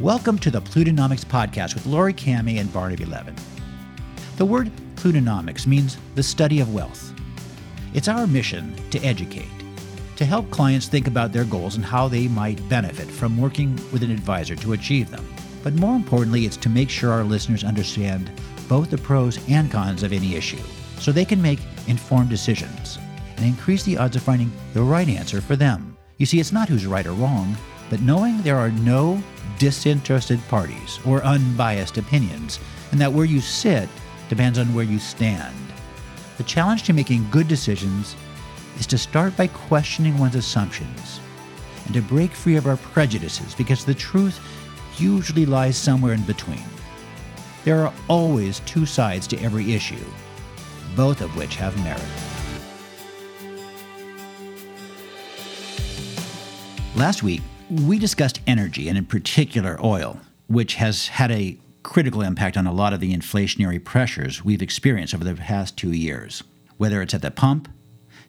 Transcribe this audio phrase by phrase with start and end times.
[0.00, 3.34] Welcome to the Plutonomix Podcast with Laurie Kamhi and Barnaby Levin.
[4.36, 7.14] The word Plutonomix means the study of wealth.
[7.94, 9.48] It's our mission to educate,
[10.16, 14.02] to help clients think about their goals and how they might benefit from working with
[14.02, 15.26] an advisor to achieve them.
[15.62, 18.30] But more importantly, it's to make sure our listeners understand
[18.68, 20.62] both the pros and cons of any issue
[20.98, 22.98] so they can make informed decisions
[23.38, 25.96] and increase the odds of finding the right answer for them.
[26.18, 27.56] You see, it's not who's right or wrong,
[27.88, 29.22] but knowing there are no
[29.58, 32.60] disinterested parties or unbiased opinions,
[32.92, 33.88] and that where you sit
[34.28, 35.54] depends on where you stand.
[36.36, 38.16] The challenge to making good decisions
[38.78, 41.20] is to start by questioning one's assumptions
[41.86, 44.40] and to break free of our prejudices because the truth
[44.98, 46.64] usually lies somewhere in between.
[47.64, 50.04] There are always two sides to every issue,
[50.94, 52.02] both of which have merit.
[56.94, 62.56] Last week, we discussed energy and, in particular, oil, which has had a critical impact
[62.56, 66.42] on a lot of the inflationary pressures we've experienced over the past two years,
[66.76, 67.68] whether it's at the pump,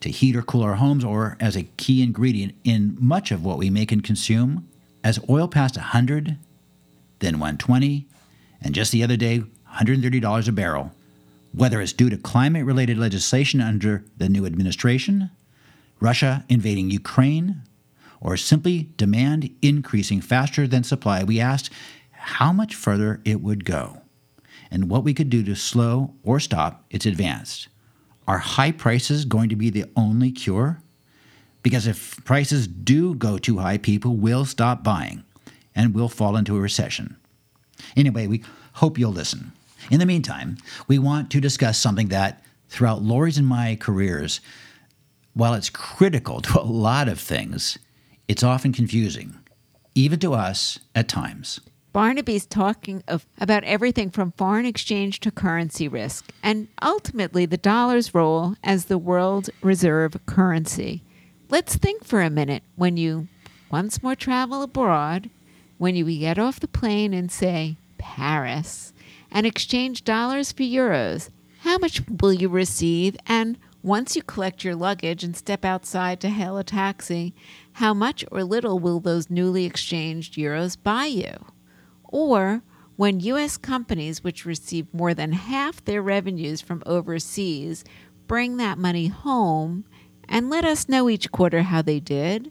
[0.00, 3.58] to heat or cool our homes, or as a key ingredient in much of what
[3.58, 4.68] we make and consume.
[5.02, 6.36] As oil passed 100,
[7.20, 8.06] then 120,
[8.60, 9.42] and just the other day,
[9.74, 10.92] $130 a barrel,
[11.52, 15.30] whether it's due to climate related legislation under the new administration,
[16.00, 17.62] Russia invading Ukraine,
[18.20, 21.70] or simply demand increasing faster than supply, we asked
[22.12, 24.02] how much further it would go
[24.70, 27.68] and what we could do to slow or stop its advance.
[28.26, 30.82] Are high prices going to be the only cure?
[31.62, 35.24] Because if prices do go too high, people will stop buying
[35.74, 37.16] and we'll fall into a recession.
[37.96, 38.42] Anyway, we
[38.74, 39.52] hope you'll listen.
[39.90, 40.56] In the meantime,
[40.88, 44.40] we want to discuss something that, throughout Laurie's and my careers,
[45.34, 47.78] while it's critical to a lot of things,
[48.28, 49.38] it's often confusing,
[49.94, 51.60] even to us at times.
[51.92, 58.14] Barnaby's talking of, about everything from foreign exchange to currency risk, and ultimately the dollar's
[58.14, 61.02] role as the world reserve currency.
[61.48, 63.28] Let's think for a minute when you
[63.70, 65.30] once more travel abroad,
[65.78, 68.92] when you get off the plane in, say, Paris,
[69.30, 71.30] and exchange dollars for euros.
[71.60, 73.16] How much will you receive?
[73.26, 77.32] And once you collect your luggage and step outside to hail a taxi,
[77.74, 81.32] how much or little will those newly exchanged euros buy you?
[82.02, 82.62] Or
[82.96, 83.56] when U.S.
[83.56, 87.84] companies, which receive more than half their revenues from overseas,
[88.26, 89.84] bring that money home
[90.28, 92.50] and let us know each quarter how they did,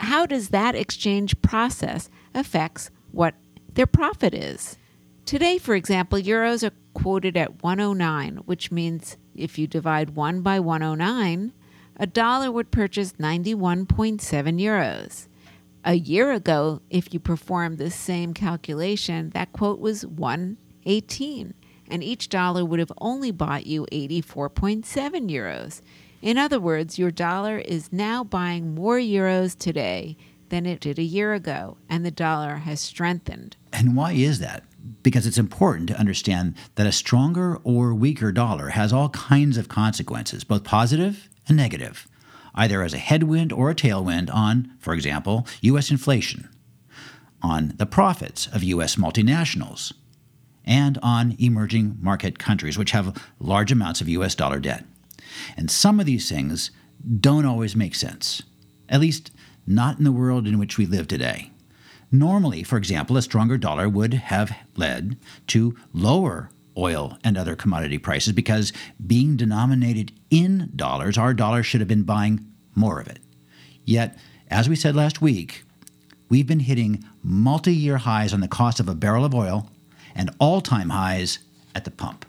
[0.00, 3.34] how does that exchange process affects what
[3.72, 4.76] their profit is?
[5.24, 10.60] Today, for example, euros are quoted at 109, which means if you divide 1 by
[10.60, 11.52] 109,
[11.96, 14.20] a dollar would purchase 91.7
[14.60, 15.28] euros.
[15.84, 21.54] A year ago, if you performed the same calculation, that quote was 118,
[21.88, 24.84] and each dollar would have only bought you 84.7
[25.30, 25.82] euros.
[26.22, 30.16] In other words, your dollar is now buying more euros today
[30.48, 33.56] than it did a year ago, and the dollar has strengthened.
[33.72, 34.64] And why is that?
[35.02, 39.68] Because it's important to understand that a stronger or weaker dollar has all kinds of
[39.68, 42.08] consequences, both positive and negative,
[42.54, 45.90] either as a headwind or a tailwind on, for example, U.S.
[45.90, 46.48] inflation,
[47.42, 48.96] on the profits of U.S.
[48.96, 49.92] multinationals,
[50.64, 54.34] and on emerging market countries, which have large amounts of U.S.
[54.34, 54.84] dollar debt.
[55.56, 56.70] And some of these things
[57.20, 58.42] don't always make sense,
[58.88, 59.30] at least
[59.66, 61.50] not in the world in which we live today.
[62.14, 65.16] Normally, for example, a stronger dollar would have led
[65.48, 68.72] to lower oil and other commodity prices because
[69.04, 73.18] being denominated in dollars, our dollar should have been buying more of it.
[73.84, 74.16] Yet,
[74.48, 75.64] as we said last week,
[76.28, 79.72] we've been hitting multi year highs on the cost of a barrel of oil
[80.14, 81.40] and all time highs
[81.74, 82.24] at the pump.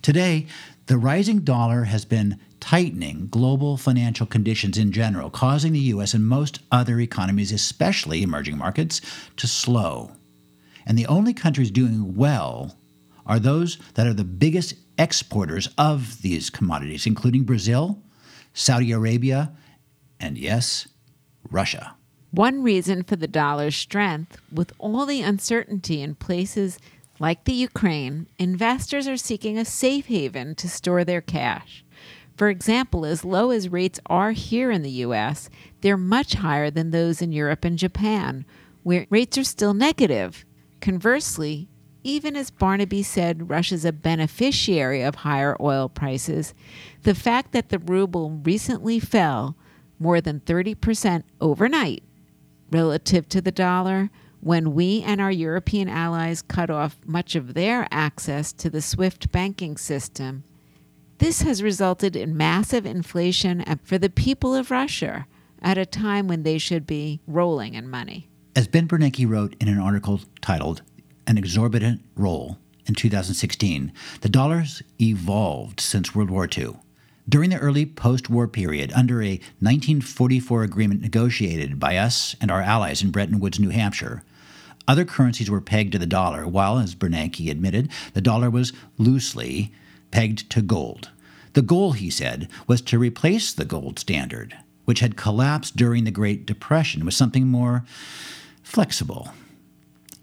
[0.00, 0.46] Today,
[0.86, 6.14] the rising dollar has been tightening global financial conditions in general, causing the U.S.
[6.14, 9.00] and most other economies, especially emerging markets,
[9.36, 10.10] to slow.
[10.84, 12.76] And the only countries doing well
[13.24, 18.02] are those that are the biggest exporters of these commodities, including Brazil,
[18.52, 19.52] Saudi Arabia,
[20.18, 20.88] and yes,
[21.48, 21.94] Russia.
[22.32, 26.80] One reason for the dollar's strength, with all the uncertainty in places
[27.20, 31.84] like the Ukraine, investors are seeking a safe haven to store their cash.
[32.36, 35.48] For example, as low as rates are here in the US,
[35.80, 38.44] they're much higher than those in Europe and Japan,
[38.82, 40.44] where rates are still negative.
[40.80, 41.68] Conversely,
[42.02, 46.54] even as Barnaby said Russia's a beneficiary of higher oil prices,
[47.02, 49.56] the fact that the ruble recently fell
[49.98, 52.02] more than 30% overnight
[52.70, 54.10] relative to the dollar
[54.40, 59.32] when we and our European allies cut off much of their access to the SWIFT
[59.32, 60.44] banking system,
[61.18, 65.26] this has resulted in massive inflation for the people of Russia
[65.62, 68.28] at a time when they should be rolling in money.
[68.54, 70.82] As Ben Bernanke wrote in an article titled
[71.26, 76.76] An Exorbitant Role in 2016, the dollar's evolved since World War II.
[77.28, 82.62] During the early post war period, under a 1944 agreement negotiated by us and our
[82.62, 84.22] allies in Bretton Woods, New Hampshire,
[84.86, 89.72] other currencies were pegged to the dollar, while, as Bernanke admitted, the dollar was loosely
[90.10, 91.10] pegged to gold.
[91.54, 96.10] The goal, he said, was to replace the gold standard, which had collapsed during the
[96.10, 97.84] Great Depression, with something more
[98.62, 99.30] flexible.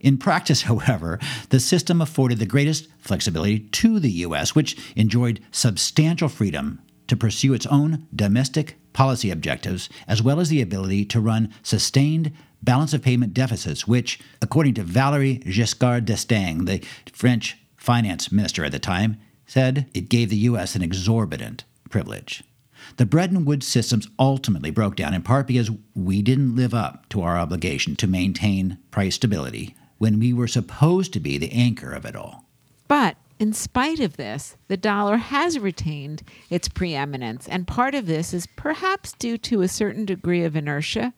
[0.00, 1.18] In practice, however,
[1.48, 7.54] the system afforded the greatest flexibility to the U.S., which enjoyed substantial freedom to pursue
[7.54, 12.32] its own domestic policy objectives, as well as the ability to run sustained
[12.62, 18.72] balance of payment deficits, which, according to Valéry Giscard d'Estaing, the French finance minister at
[18.72, 19.18] the time,
[19.52, 20.74] said it gave the U.S.
[20.74, 22.42] an exorbitant privilege.
[22.96, 27.20] The Bretton Woods systems ultimately broke down in part because we didn't live up to
[27.20, 32.06] our obligation to maintain price stability when we were supposed to be the anchor of
[32.06, 32.46] it all.
[32.88, 38.32] But in spite of this, the dollar has retained its preeminence, and part of this
[38.32, 41.12] is perhaps due to a certain degree of inertia.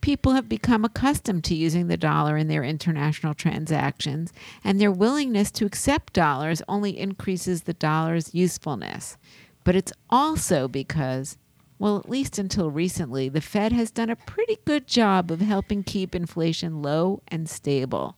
[0.00, 4.32] People have become accustomed to using the dollar in their international transactions,
[4.64, 9.18] and their willingness to accept dollars only increases the dollar's usefulness.
[9.62, 11.36] But it's also because,
[11.78, 15.82] well, at least until recently, the Fed has done a pretty good job of helping
[15.82, 18.16] keep inflation low and stable.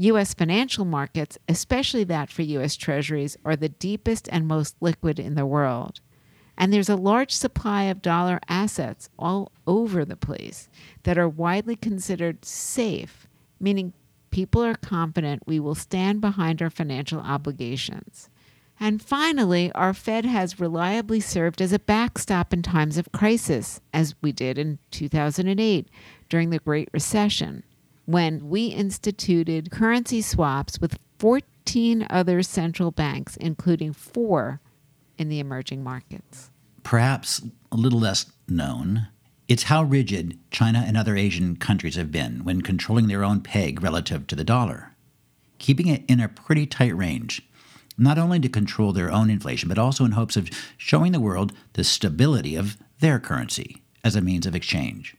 [0.00, 0.32] U.S.
[0.32, 2.74] financial markets, especially that for U.S.
[2.74, 6.00] Treasuries, are the deepest and most liquid in the world.
[6.56, 10.70] And there's a large supply of dollar assets all over the place
[11.02, 13.28] that are widely considered safe,
[13.60, 13.92] meaning
[14.30, 18.30] people are confident we will stand behind our financial obligations.
[18.78, 24.14] And finally, our Fed has reliably served as a backstop in times of crisis, as
[24.22, 25.88] we did in 2008
[26.30, 27.64] during the Great Recession
[28.12, 34.60] when we instituted currency swaps with 14 other central banks, including four
[35.18, 36.50] in the emerging markets.
[36.82, 39.08] Perhaps a little less known,
[39.48, 43.82] it's how rigid China and other Asian countries have been when controlling their own peg
[43.82, 44.94] relative to the dollar,
[45.58, 47.42] keeping it in a pretty tight range,
[47.98, 50.48] not only to control their own inflation, but also in hopes of
[50.78, 55.16] showing the world the stability of their currency as a means of exchange.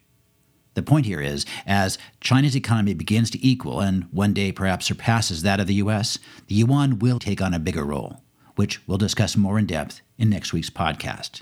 [0.73, 5.41] The point here is, as China's economy begins to equal and one day perhaps surpasses
[5.41, 8.21] that of the US, the yuan will take on a bigger role,
[8.55, 11.41] which we'll discuss more in depth in next week's podcast.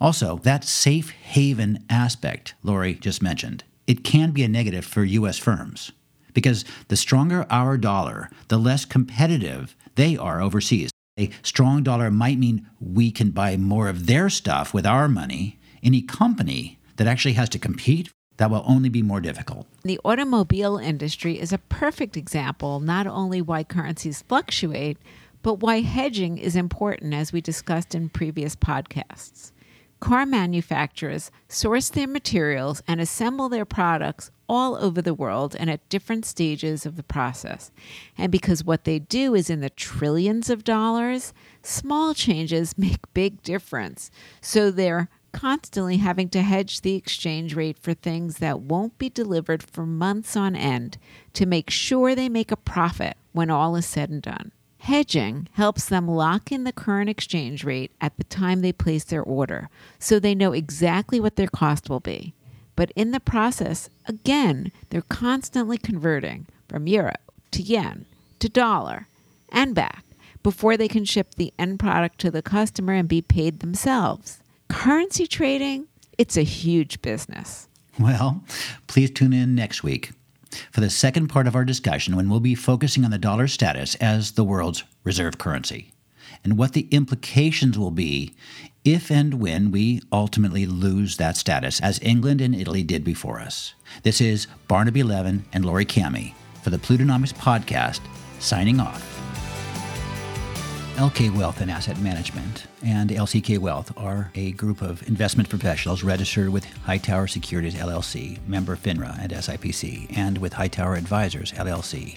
[0.00, 5.38] Also, that safe haven aspect Laurie just mentioned, it can be a negative for US
[5.38, 5.92] firms
[6.32, 10.90] because the stronger our dollar, the less competitive they are overseas.
[11.18, 15.58] A strong dollar might mean we can buy more of their stuff with our money.
[15.82, 19.66] Any company that actually has to compete, that will only be more difficult.
[19.82, 24.98] The automobile industry is a perfect example not only why currencies fluctuate,
[25.42, 29.52] but why hedging is important, as we discussed in previous podcasts.
[30.00, 35.88] Car manufacturers source their materials and assemble their products all over the world and at
[35.88, 37.70] different stages of the process.
[38.18, 41.32] And because what they do is in the trillions of dollars,
[41.62, 44.10] small changes make big difference.
[44.40, 49.62] So they're constantly having to hedge the exchange rate for things that won't be delivered
[49.62, 50.98] for months on end
[51.34, 54.52] to make sure they make a profit when all is said and done.
[54.78, 59.22] Hedging helps them lock in the current exchange rate at the time they place their
[59.22, 59.68] order
[59.98, 62.34] so they know exactly what their cost will be.
[62.76, 67.14] But in the process, again, they're constantly converting from euro
[67.50, 68.04] to yen
[68.38, 69.08] to dollar
[69.50, 70.04] and back
[70.42, 74.38] before they can ship the end product to the customer and be paid themselves.
[74.68, 75.86] Currency trading,
[76.18, 77.68] it's a huge business.
[77.98, 78.44] Well,
[78.86, 80.12] please tune in next week
[80.70, 83.94] for the second part of our discussion when we'll be focusing on the dollar status
[83.96, 85.92] as the world's reserve currency
[86.44, 88.34] and what the implications will be
[88.84, 93.74] if and when we ultimately lose that status, as England and Italy did before us.
[94.04, 98.00] This is Barnaby Levin and Laurie Kamhi for the Plutonomix Podcast,
[98.38, 99.15] signing off.
[100.96, 106.48] LK Wealth and Asset Management and LCK Wealth are a group of investment professionals registered
[106.48, 112.16] with Hightower Securities LLC, member FINRA and SIPC, and with Hightower Advisors LLC,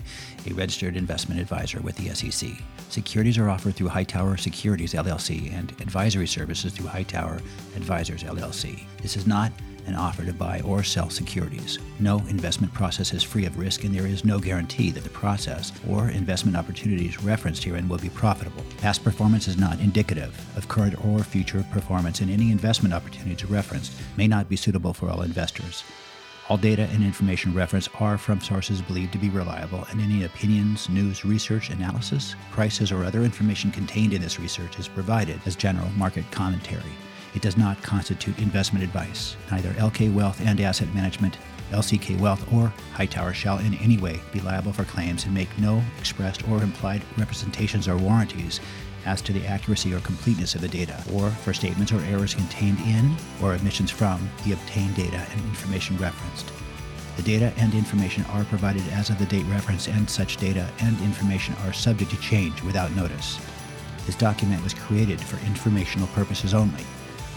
[0.50, 2.52] a registered investment advisor with the SEC.
[2.88, 7.42] Securities are offered through Hightower Securities LLC and advisory services through Hightower
[7.76, 8.86] Advisors LLC.
[9.02, 9.52] This is not
[9.88, 11.80] an offer to buy or sell securities.
[12.00, 15.72] No investment process is free of risk, and there is no guarantee that the process
[15.90, 18.64] or investment opportunities referenced herein will be profitable.
[18.78, 23.94] Past performance is not indicative of current or future performance, and any investment opportunities referenced
[24.18, 25.84] may not be suitable for all investors.
[26.50, 30.90] All data and information referenced are from sources believed to be reliable, and any opinions,
[30.90, 35.88] news, research, analysis, prices, or other information contained in this research is provided as general
[35.96, 36.82] market commentary.
[37.36, 39.36] It does not constitute investment advice.
[39.52, 41.38] Neither LK Wealth and Asset Management,
[41.72, 45.84] LCK Wealth, or Hightower shall in any way be liable for claims and make no
[46.00, 48.60] expressed or implied representations or warranties
[49.06, 52.80] as to the accuracy or completeness of the data, or for statements or errors contained
[52.80, 56.52] in or omissions from the obtained data and information referenced.
[57.16, 61.00] The data and information are provided as of the date referenced, and such data and
[61.02, 63.40] information are subject to change without notice.
[64.06, 66.84] This document was created for informational purposes only.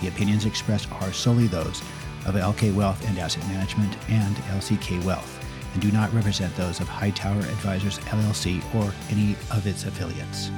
[0.02, 1.80] The opinions expressed are solely those
[2.26, 5.38] of LK Wealth and Asset Management and LCK Wealth,
[5.72, 10.50] and do not represent those of Hightower Advisors LLC or any of its affiliates.